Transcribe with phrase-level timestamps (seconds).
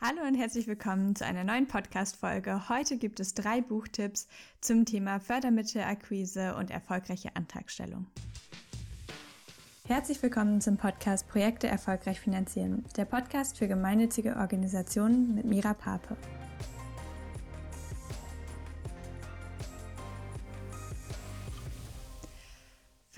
[0.00, 2.68] Hallo und herzlich willkommen zu einer neuen Podcast-Folge.
[2.68, 4.28] Heute gibt es drei Buchtipps
[4.60, 8.06] zum Thema Fördermittelakquise und erfolgreiche Antragstellung.
[9.88, 16.16] Herzlich willkommen zum Podcast Projekte erfolgreich finanzieren, der Podcast für gemeinnützige Organisationen mit Mira Pape.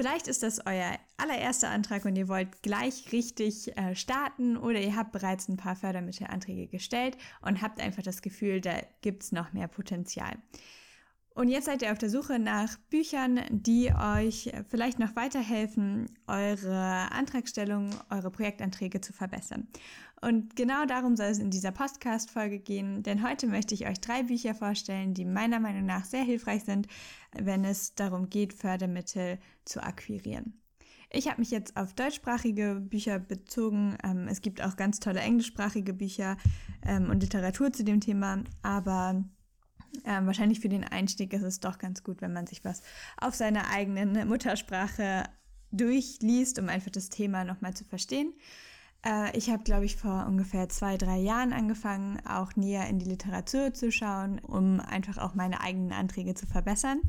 [0.00, 4.96] Vielleicht ist das euer allererster Antrag und ihr wollt gleich richtig äh, starten oder ihr
[4.96, 9.52] habt bereits ein paar Fördermittelanträge gestellt und habt einfach das Gefühl, da gibt es noch
[9.52, 10.38] mehr Potenzial.
[11.40, 17.10] Und jetzt seid ihr auf der Suche nach Büchern, die euch vielleicht noch weiterhelfen, eure
[17.12, 19.66] Antragstellung, eure Projektanträge zu verbessern.
[20.20, 24.24] Und genau darum soll es in dieser Podcast-Folge gehen, denn heute möchte ich euch drei
[24.24, 26.88] Bücher vorstellen, die meiner Meinung nach sehr hilfreich sind,
[27.32, 30.60] wenn es darum geht, Fördermittel zu akquirieren.
[31.10, 33.96] Ich habe mich jetzt auf deutschsprachige Bücher bezogen.
[34.04, 36.36] Ähm, es gibt auch ganz tolle englischsprachige Bücher
[36.86, 39.24] ähm, und Literatur zu dem Thema, aber
[40.04, 42.82] ähm, wahrscheinlich für den Einstieg ist es doch ganz gut, wenn man sich was
[43.16, 45.24] auf seiner eigenen Muttersprache
[45.72, 48.34] durchliest, um einfach das Thema nochmal zu verstehen.
[49.04, 53.08] Äh, ich habe, glaube ich, vor ungefähr zwei, drei Jahren angefangen, auch näher in die
[53.08, 57.00] Literatur zu schauen, um einfach auch meine eigenen Anträge zu verbessern.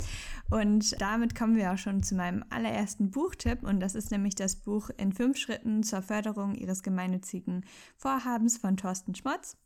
[0.50, 3.63] Und damit kommen wir auch schon zu meinem allerersten Buchtipp.
[3.63, 7.66] Und das ist nämlich das Buch In fünf Schritten zur Förderung Ihres gemeinnützigen
[7.97, 9.58] Vorhabens von Thorsten Schmotz.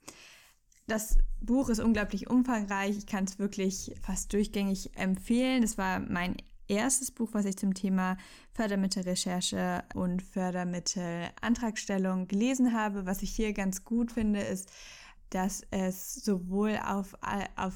[0.88, 2.98] Das Buch ist unglaublich umfangreich.
[2.98, 5.64] Ich kann es wirklich fast durchgängig empfehlen.
[5.64, 6.36] Das war mein
[6.68, 8.18] erstes Buch, was ich zum Thema
[8.52, 13.06] Fördermittelrecherche und Fördermittelantragstellung gelesen habe.
[13.06, 14.72] Was ich hier ganz gut finde, ist,
[15.30, 17.16] dass es sowohl auf,
[17.56, 17.76] auf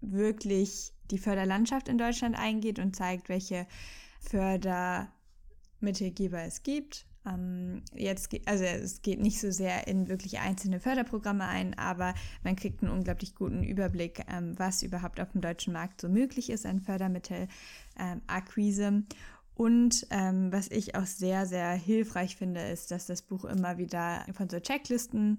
[0.00, 3.66] wirklich die Förderlandschaft in Deutschland eingeht und zeigt, welche
[4.20, 7.08] Fördermittelgeber es gibt,
[7.94, 12.82] jetzt, also es geht nicht so sehr in wirklich einzelne Förderprogramme ein, aber man kriegt
[12.82, 16.80] einen unglaublich guten Überblick, ähm, was überhaupt auf dem deutschen Markt so möglich ist an
[16.80, 18.84] Fördermittelakquise.
[18.84, 19.06] Ähm,
[19.54, 24.26] und ähm, was ich auch sehr, sehr hilfreich finde, ist, dass das Buch immer wieder
[24.32, 25.38] von so Checklisten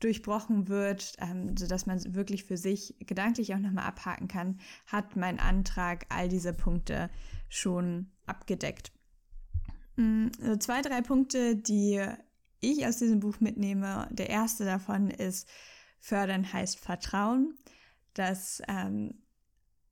[0.00, 5.16] durchbrochen wird, ähm, so dass man wirklich für sich gedanklich auch nochmal abhaken kann, hat
[5.16, 7.08] mein Antrag all diese Punkte
[7.48, 8.92] schon abgedeckt.
[9.96, 12.02] Also zwei, drei Punkte, die
[12.60, 14.08] ich aus diesem Buch mitnehme.
[14.10, 15.48] Der erste davon ist,
[16.00, 17.58] fördern heißt Vertrauen,
[18.14, 19.22] dass ähm,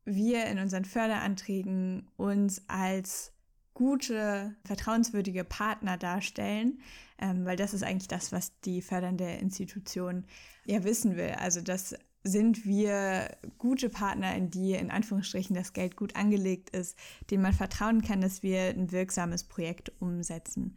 [0.04, 3.32] wir in unseren Förderanträgen uns als
[3.74, 6.80] gute, vertrauenswürdige Partner darstellen,
[7.18, 10.24] ähm, weil das ist eigentlich das, was die fördernde Institution
[10.64, 11.34] ja wissen will.
[11.38, 16.98] Also, dass sind wir gute Partner, in die in Anführungsstrichen das Geld gut angelegt ist,
[17.30, 20.76] denen man vertrauen kann, dass wir ein wirksames Projekt umsetzen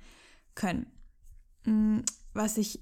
[0.56, 0.88] können.
[1.66, 2.00] Mm,
[2.34, 2.82] was ich,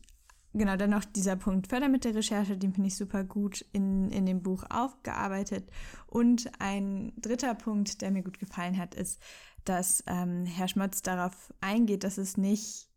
[0.53, 4.63] genau, dann noch dieser Punkt Fördermittelrecherche, den finde ich super gut in, in dem Buch
[4.69, 5.69] aufgearbeitet.
[6.05, 9.19] Und ein dritter Punkt, der mir gut gefallen hat, ist,
[9.65, 12.90] dass ähm, Herr Schmotz darauf eingeht, dass es nicht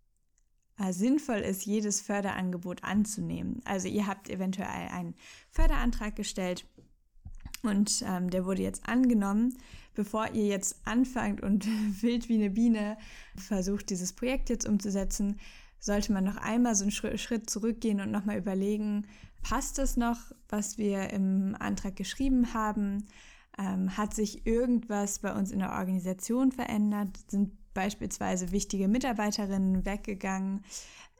[0.90, 3.60] sinnvoll ist, jedes Förderangebot anzunehmen.
[3.64, 5.14] Also ihr habt eventuell einen
[5.50, 6.66] Förderantrag gestellt
[7.62, 9.56] und ähm, der wurde jetzt angenommen.
[9.94, 11.66] Bevor ihr jetzt anfangt und
[12.02, 12.96] wild wie eine Biene
[13.36, 15.38] versucht, dieses Projekt jetzt umzusetzen,
[15.78, 19.06] sollte man noch einmal so einen Schritt zurückgehen und nochmal überlegen,
[19.42, 20.18] passt das noch,
[20.48, 23.06] was wir im Antrag geschrieben haben?
[23.58, 27.10] Ähm, hat sich irgendwas bei uns in der Organisation verändert?
[27.28, 30.64] Sind beispielsweise wichtige Mitarbeiterinnen weggegangen?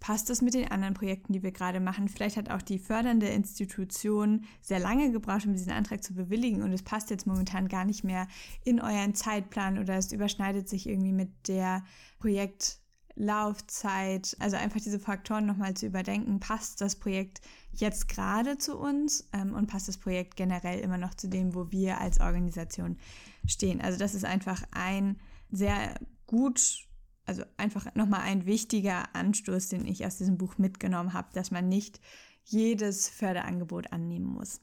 [0.05, 2.11] Passt das mit den anderen Projekten, die wir gerade machen?
[2.11, 6.75] Vielleicht hat auch die fördernde Institution sehr lange gebraucht, um diesen Antrag zu bewilligen und
[6.75, 8.29] es passt jetzt momentan gar nicht mehr
[8.65, 11.83] in euren Zeitplan oder es überschneidet sich irgendwie mit der
[12.19, 14.37] Projektlaufzeit.
[14.41, 16.39] Also einfach diese Faktoren nochmal zu überdenken.
[16.39, 17.41] Passt das Projekt
[17.73, 21.71] jetzt gerade zu uns ähm, und passt das Projekt generell immer noch zu dem, wo
[21.71, 22.99] wir als Organisation
[23.47, 23.81] stehen?
[23.81, 25.17] Also das ist einfach ein
[25.51, 25.95] sehr
[26.27, 26.87] gut,
[27.27, 31.69] also einfach nochmal ein wichtiger Anstoß, den ich aus diesem Buch mitgenommen habe, dass man
[31.69, 32.01] nicht
[32.45, 34.61] jedes Förderangebot annehmen muss.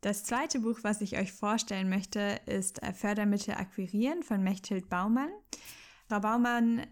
[0.00, 5.30] Das zweite Buch, was ich euch vorstellen möchte, ist Fördermittel akquirieren von Mechthild Baumann.
[6.08, 6.86] Frau Baumann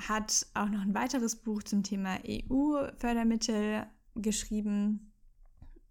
[0.00, 5.11] hat auch noch ein weiteres Buch zum Thema EU-Fördermittel geschrieben.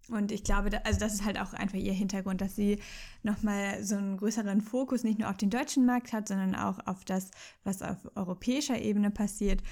[0.08, 2.80] Und ich glaube, also das ist halt auch einfach ihr Hintergrund, dass sie
[3.22, 7.04] nochmal so einen größeren Fokus nicht nur auf den deutschen Markt hat, sondern auch auf
[7.04, 7.30] das,
[7.64, 9.62] was auf europäischer Ebene passiert.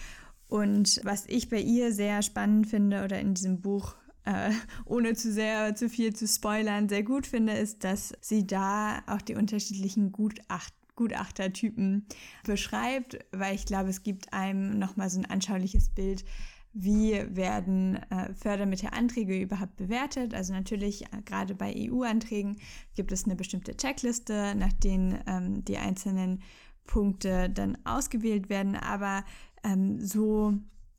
[0.48, 3.94] Und was ich bei ihr sehr spannend finde oder in diesem Buch
[4.24, 4.50] äh,
[4.84, 9.22] ohne zu sehr zu viel zu spoilern, sehr gut finde, ist, dass sie da auch
[9.22, 12.04] die unterschiedlichen Gutachten Gutachtertypen
[12.44, 16.26] beschreibt, weil ich glaube, es gibt einem nochmal so ein anschauliches Bild,
[16.72, 20.34] wie werden äh, Fördermittelanträge überhaupt bewertet.
[20.34, 22.58] Also natürlich äh, gerade bei EU-Anträgen
[22.94, 26.42] gibt es eine bestimmte Checkliste, nach denen ähm, die einzelnen
[26.86, 28.76] Punkte dann ausgewählt werden.
[28.76, 29.24] Aber
[29.64, 30.54] ähm, so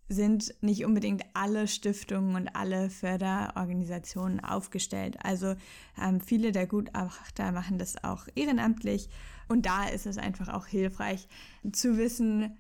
[0.10, 5.18] sind nicht unbedingt alle Stiftungen und alle Förderorganisationen aufgestellt.
[5.24, 5.56] Also
[6.02, 9.10] ähm, viele der Gutachter machen das auch ehrenamtlich
[9.48, 11.28] und da ist es einfach auch hilfreich
[11.72, 12.58] zu wissen,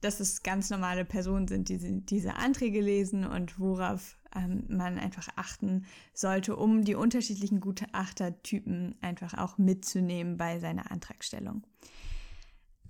[0.00, 5.28] dass es ganz normale Personen sind, die diese Anträge lesen und worauf ähm, man einfach
[5.36, 11.62] achten sollte, um die unterschiedlichen Gutachtertypen einfach auch mitzunehmen bei seiner Antragstellung.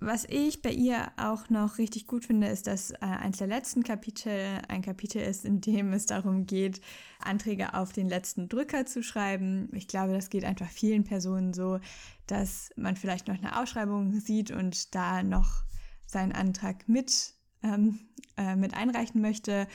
[0.01, 3.83] Was ich bei ihr auch noch richtig gut finde, ist, dass äh, eins der letzten
[3.83, 6.81] Kapitel ein Kapitel ist, in dem es darum geht,
[7.19, 9.69] Anträge auf den letzten Drücker zu schreiben.
[9.73, 11.81] Ich glaube, das geht einfach vielen Personen so,
[12.29, 15.65] dass man vielleicht noch eine Ausschreibung sieht und da noch
[16.09, 18.01] seinen Antrag mit, ähm,
[18.37, 19.69] äh, mit einreichen möchte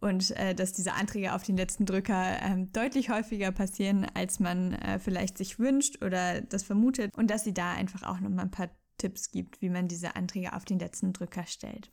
[0.00, 4.74] und äh, dass diese Anträge auf den letzten Drücker äh, deutlich häufiger passieren, als man
[4.74, 8.42] äh, vielleicht sich wünscht oder das vermutet und dass sie da einfach auch noch mal
[8.42, 11.90] ein paar Tipps gibt, wie man diese Anträge auf den letzten Drücker stellt.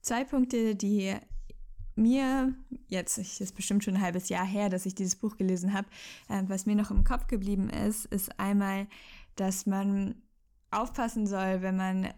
[0.00, 1.14] Zwei Punkte, die
[1.94, 2.54] mir
[2.88, 5.88] jetzt, es ist bestimmt schon ein halbes Jahr her, dass ich dieses Buch gelesen habe,
[6.28, 8.86] äh, was mir noch im Kopf geblieben ist, ist einmal,
[9.36, 10.14] dass man
[10.70, 12.08] aufpassen soll, wenn man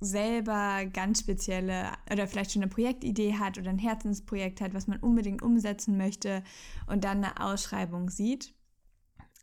[0.00, 4.98] selber ganz spezielle oder vielleicht schon eine Projektidee hat oder ein Herzensprojekt hat, was man
[5.00, 6.42] unbedingt umsetzen möchte
[6.86, 8.54] und dann eine Ausschreibung sieht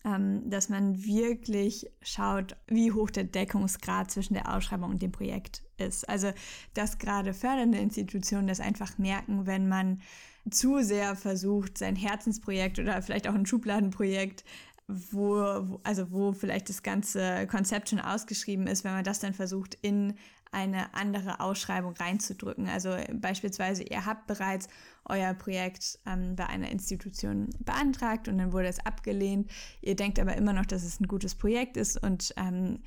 [0.05, 5.63] ähm, dass man wirklich schaut, wie hoch der Deckungsgrad zwischen der Ausschreibung und dem Projekt
[5.77, 6.07] ist.
[6.07, 6.31] Also,
[6.75, 10.01] dass gerade fördernde Institutionen das einfach merken, wenn man
[10.49, 14.45] zu sehr versucht, sein Herzensprojekt oder vielleicht auch ein Schubladenprojekt
[14.87, 19.75] wo, also wo vielleicht das ganze Konzept schon ausgeschrieben ist, wenn man das dann versucht,
[19.81, 20.13] in
[20.55, 22.67] eine andere Ausschreibung reinzudrücken.
[22.69, 24.69] Also beispielsweise, ihr habt bereits
[25.03, 29.51] euer Projekt ähm, bei einer Institution beantragt und dann wurde es abgelehnt.
[29.81, 32.79] Ihr denkt aber immer noch, dass es ein gutes Projekt ist und ähm,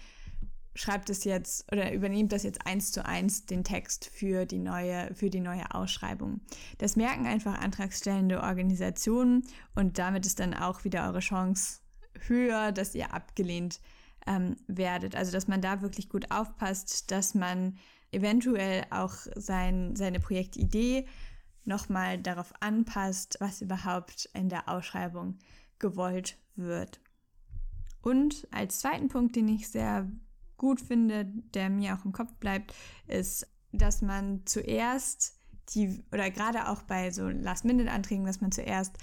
[0.75, 5.15] schreibt es jetzt oder übernehmt das jetzt eins zu eins den Text für die neue,
[5.15, 6.41] für die neue Ausschreibung.
[6.79, 9.45] Das merken einfach antragstellende Organisationen
[9.75, 11.81] und damit ist dann auch wieder eure Chance
[12.29, 13.81] höher, dass ihr abgelehnt
[14.27, 15.15] ähm, werdet.
[15.17, 17.79] Also dass man da wirklich gut aufpasst, dass man
[18.11, 21.07] eventuell auch sein, seine Projektidee
[21.65, 25.39] nochmal darauf anpasst, was überhaupt in der Ausschreibung
[25.79, 27.01] gewollt wird.
[28.01, 30.11] Und als zweiten Punkt, den ich sehr
[30.57, 32.75] gut finde, der mir auch im Kopf bleibt,
[33.07, 35.37] ist, dass man zuerst
[35.75, 38.97] die, oder gerade auch bei so Last-Minute-Anträgen, dass man zuerst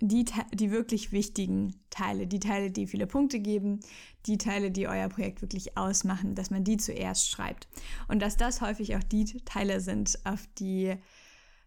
[0.00, 0.24] die,
[0.54, 3.80] die wirklich wichtigen Teile, die Teile, die viele Punkte geben,
[4.26, 7.66] die Teile, die euer Projekt wirklich ausmachen, dass man die zuerst schreibt.
[8.06, 10.94] Und dass das häufig auch die Teile sind, auf die,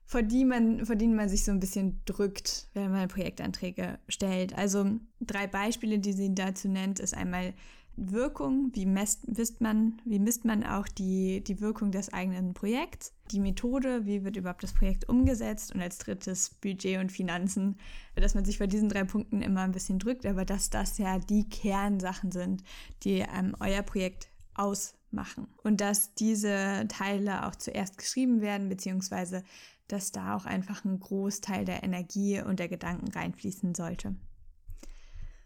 [0.06, 4.57] vor, die man, vor denen man sich so ein bisschen drückt, wenn man Projektanträge stellt.
[4.57, 4.86] Also
[5.19, 7.54] drei Beispiele, die sie dazu nennt, ist einmal
[7.97, 9.27] Wirkung, wie misst
[9.59, 14.38] man, wie misst man auch die, die Wirkung des eigenen Projekts, die Methode, wie wird
[14.38, 15.73] überhaupt das Projekt umgesetzt?
[15.75, 17.77] Und als drittes Budget und Finanzen,
[18.15, 21.19] dass man sich bei diesen drei Punkten immer ein bisschen drückt, aber dass das ja
[21.19, 22.63] die Kernsachen sind,
[23.03, 25.47] die ähm, euer Projekt ausmachen.
[25.63, 29.43] Und dass diese Teile auch zuerst geschrieben werden, beziehungsweise
[29.88, 34.15] dass da auch einfach ein Großteil der Energie und der Gedanken reinfließen sollte.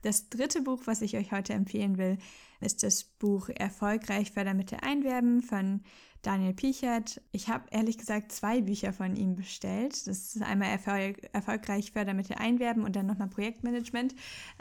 [0.06, 2.20] Das dritte Buch, was ich euch heute empfehlen will,
[2.62, 5.82] ist das Buch Erfolgreich Fördermittel einwerben von
[6.22, 7.24] Daniel Pichert.
[7.32, 10.06] Ich habe ehrlich gesagt zwei Bücher von ihm bestellt.
[10.06, 14.14] Das ist einmal Erfolg, Erfolgreich Fördermittel einwerben und dann nochmal Projektmanagement.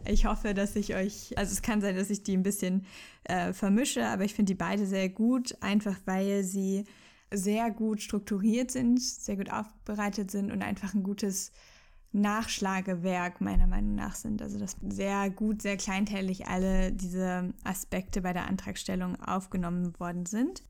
[0.08, 2.86] Ich hoffe, dass ich euch, also es kann sein, dass ich die ein bisschen
[3.24, 6.84] äh, vermische, aber ich finde die beide sehr gut, einfach weil sie
[7.30, 11.52] sehr gut strukturiert sind, sehr gut aufbereitet sind und einfach ein gutes
[12.14, 14.40] Nachschlagewerk meiner Meinung nach sind.
[14.40, 20.62] Also dass sehr gut, sehr kleinteilig alle diese Aspekte bei der Antragstellung aufgenommen worden sind.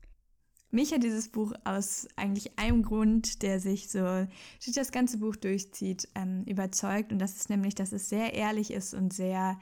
[0.71, 5.35] Mich hat dieses Buch aus eigentlich einem Grund, der sich so durch das ganze Buch
[5.37, 7.13] durchzieht, ähm, überzeugt.
[7.13, 9.57] Und das ist nämlich, dass es sehr ehrlich ist und sehr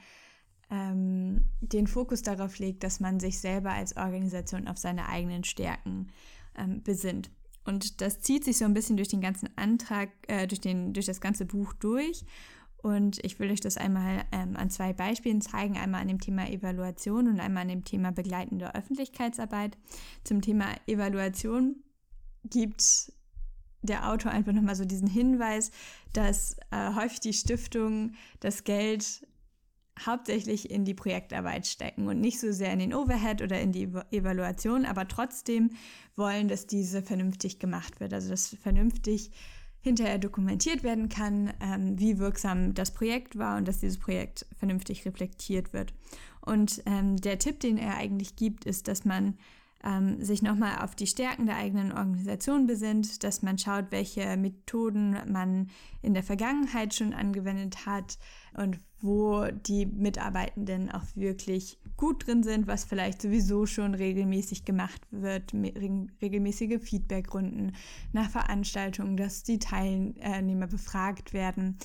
[0.70, 6.08] ähm, den Fokus darauf legt, dass man sich selber als Organisation auf seine eigenen Stärken
[6.56, 7.30] ähm, besinnt.
[7.64, 11.06] Und das zieht sich so ein bisschen durch den ganzen Antrag, äh, durch, den, durch
[11.06, 12.24] das ganze Buch durch.
[12.84, 15.78] Und ich will euch das einmal ähm, an zwei Beispielen zeigen.
[15.78, 19.78] Einmal an dem Thema Evaluation und einmal an dem Thema begleitende Öffentlichkeitsarbeit.
[20.22, 21.76] Zum Thema Evaluation
[22.44, 23.10] gibt
[23.80, 25.70] der Autor einfach nochmal so diesen Hinweis,
[26.12, 29.26] dass äh, häufig die Stiftung das Geld
[30.04, 33.88] hauptsächlich in die Projektarbeit stecken und nicht so sehr in den Overhead oder in die
[34.10, 35.70] Evaluation, aber trotzdem
[36.16, 38.12] wollen, dass diese vernünftig gemacht wird.
[38.12, 39.30] Also dass vernünftig
[39.80, 45.04] hinterher dokumentiert werden kann, ähm, wie wirksam das Projekt war und dass dieses Projekt vernünftig
[45.04, 45.92] reflektiert wird.
[46.40, 49.36] Und ähm, der Tipp, den er eigentlich gibt, ist, dass man
[49.84, 55.16] ähm, sich nochmal auf die Stärken der eigenen Organisation besinnt, dass man schaut, welche Methoden
[55.30, 55.68] man
[56.00, 58.18] in der Vergangenheit schon angewendet hat
[58.56, 65.00] und wo die Mitarbeitenden auch wirklich gut drin sind, was vielleicht sowieso schon regelmäßig gemacht
[65.10, 67.76] wird, regelmäßige Feedbackrunden
[68.12, 71.76] nach Veranstaltungen, dass die Teilnehmer befragt werden.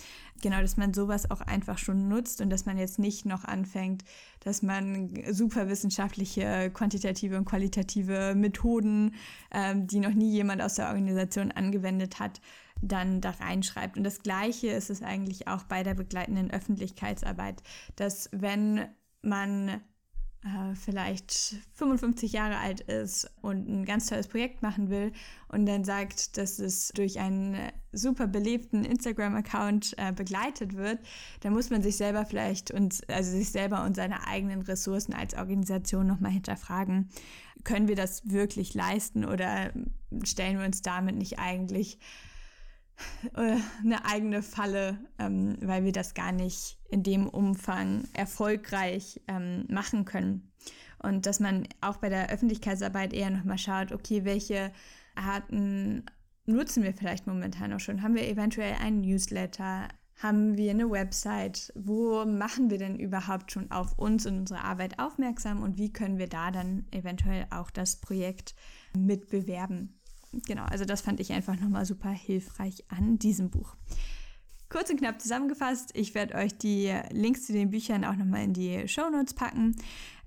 [0.41, 4.05] Genau, dass man sowas auch einfach schon nutzt und dass man jetzt nicht noch anfängt,
[4.39, 9.15] dass man super wissenschaftliche, quantitative und qualitative Methoden,
[9.51, 12.39] ähm, die noch nie jemand aus der Organisation angewendet hat,
[12.81, 13.97] dann da reinschreibt.
[13.97, 17.61] Und das Gleiche ist es eigentlich auch bei der begleitenden Öffentlichkeitsarbeit,
[17.95, 18.87] dass wenn
[19.21, 19.81] man
[20.43, 25.11] äh, vielleicht 55 Jahre alt ist und ein ganz tolles Projekt machen will
[25.49, 27.57] und dann sagt, dass es durch einen
[27.91, 30.99] super belebten Instagram-Account äh, begleitet wird,
[31.41, 35.33] dann muss man sich selber vielleicht und also sich selber und seine eigenen Ressourcen als
[35.33, 37.09] Organisation nochmal hinterfragen.
[37.65, 39.73] Können wir das wirklich leisten oder
[40.23, 41.99] stellen wir uns damit nicht eigentlich
[43.33, 50.05] eine eigene Falle, ähm, weil wir das gar nicht in dem Umfang erfolgreich ähm, machen
[50.05, 50.51] können.
[51.01, 54.71] Und dass man auch bei der Öffentlichkeitsarbeit eher nochmal schaut, okay, welche
[55.15, 56.03] Arten
[56.45, 58.01] nutzen wir vielleicht momentan auch schon?
[58.01, 59.87] Haben wir eventuell einen Newsletter?
[60.17, 61.71] Haben wir eine Website?
[61.75, 65.63] Wo machen wir denn überhaupt schon auf uns und unsere Arbeit aufmerksam?
[65.63, 68.55] Und wie können wir da dann eventuell auch das Projekt
[68.97, 69.98] mitbewerben?
[70.31, 73.75] Genau, also das fand ich einfach nochmal super hilfreich an diesem Buch.
[74.69, 78.53] Kurz und knapp zusammengefasst, ich werde euch die Links zu den Büchern auch nochmal in
[78.53, 79.75] die Show Notes packen.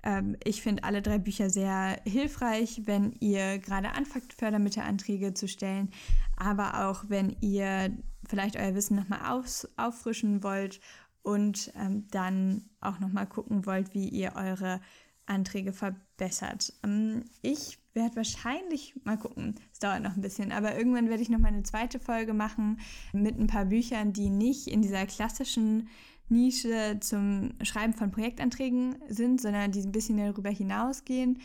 [0.03, 5.91] Ähm, ich finde alle drei Bücher sehr hilfreich, wenn ihr gerade anfangt, Fördermittelanträge zu stellen,
[6.35, 9.41] aber auch wenn ihr vielleicht euer Wissen nochmal
[9.77, 10.81] auffrischen wollt
[11.21, 14.81] und ähm, dann auch nochmal gucken wollt, wie ihr eure
[15.25, 16.73] Anträge verbessert.
[16.83, 21.29] Ähm, ich werde wahrscheinlich mal gucken, es dauert noch ein bisschen, aber irgendwann werde ich
[21.29, 22.79] noch mal eine zweite Folge machen
[23.11, 25.87] mit ein paar Büchern, die nicht in dieser klassischen
[26.29, 31.39] Nische zum Schreiben von Projektanträgen sind, sondern die ein bisschen darüber hinausgehen,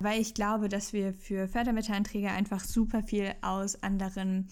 [0.00, 4.48] weil ich glaube, dass wir für Fördermittelanträge einfach super viel aus anderen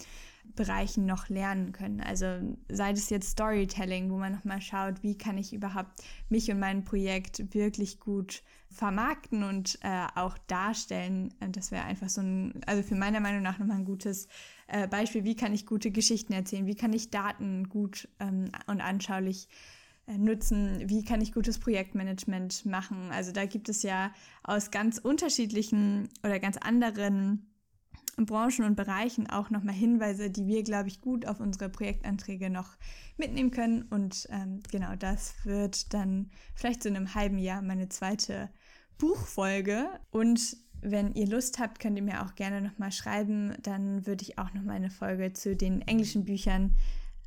[0.54, 2.00] Bereichen noch lernen können.
[2.00, 2.26] Also
[2.68, 6.85] sei es jetzt Storytelling, wo man nochmal schaut, wie kann ich überhaupt mich und mein
[6.85, 11.35] Projekt wirklich gut vermarkten und äh, auch darstellen.
[11.50, 14.28] Das wäre einfach so ein, also für meiner Meinung nach nochmal ein gutes
[14.66, 18.80] äh, Beispiel, wie kann ich gute Geschichten erzählen, wie kann ich Daten gut ähm, und
[18.80, 19.49] anschaulich
[20.06, 23.11] äh, nutzen, wie kann ich gutes Projektmanagement machen.
[23.12, 27.51] Also da gibt es ja aus ganz unterschiedlichen oder ganz anderen
[28.16, 32.76] Branchen und Bereichen auch nochmal Hinweise, die wir, glaube ich, gut auf unsere Projektanträge noch
[33.16, 33.83] mitnehmen können.
[33.83, 38.50] Und ähm, genau das wird dann vielleicht so in einem halben Jahr meine zweite
[38.99, 39.88] Buchfolge.
[40.11, 43.54] Und wenn ihr Lust habt, könnt ihr mir auch gerne nochmal schreiben.
[43.62, 46.75] Dann würde ich auch nochmal eine Folge zu den englischen Büchern,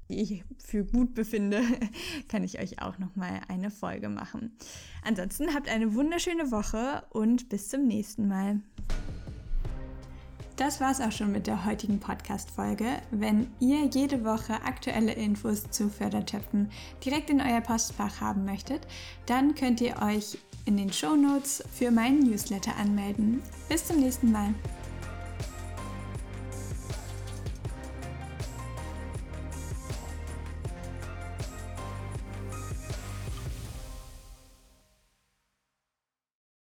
[0.10, 1.62] die ich für gut befinde,
[2.28, 4.56] kann ich euch auch nochmal eine Folge machen.
[5.04, 8.62] Ansonsten habt eine wunderschöne Woche und bis zum nächsten Mal.
[10.56, 12.86] Das war's auch schon mit der heutigen Podcast-Folge.
[13.12, 16.72] Wenn ihr jede Woche aktuelle Infos zu Fördertöpfen
[17.04, 18.88] direkt in euer Postfach haben möchtet,
[19.26, 23.44] dann könnt ihr euch in den Show Notes für meinen Newsletter anmelden.
[23.68, 24.54] Bis zum nächsten Mal.